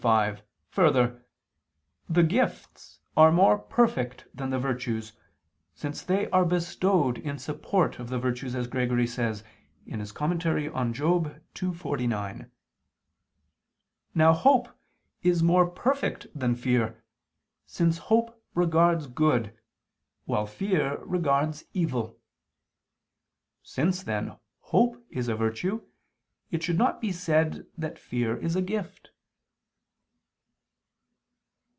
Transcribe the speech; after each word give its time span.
5: 0.07 0.41
Further, 0.71 1.23
the 2.09 2.23
gifts 2.23 3.01
are 3.15 3.31
more 3.31 3.59
perfect 3.59 4.25
than 4.33 4.49
the 4.49 4.57
virtues, 4.57 5.13
since 5.75 6.01
they 6.01 6.27
are 6.31 6.43
bestowed 6.43 7.19
in 7.19 7.37
support 7.37 7.99
of 7.99 8.09
the 8.09 8.17
virtues 8.17 8.55
as 8.55 8.65
Gregory 8.65 9.05
says 9.05 9.43
(Moral. 9.85 10.35
ii, 10.65 11.73
49). 11.75 12.51
Now 14.15 14.33
hope 14.33 14.69
is 15.21 15.43
more 15.43 15.69
perfect 15.69 16.25
than 16.33 16.55
fear, 16.55 17.03
since 17.67 17.99
hope 17.99 18.41
regards 18.55 19.05
good, 19.05 19.55
while 20.25 20.47
fear 20.47 20.97
regards 21.05 21.63
evil. 21.75 22.17
Since, 23.61 24.01
then, 24.01 24.35
hope 24.61 25.05
is 25.11 25.27
a 25.27 25.35
virtue, 25.35 25.85
it 26.49 26.63
should 26.63 26.79
not 26.79 27.01
be 27.01 27.11
said 27.11 27.67
that 27.77 27.99
fear 27.99 28.35
is 28.35 28.55
a 28.55 28.63
gift. 28.63 29.11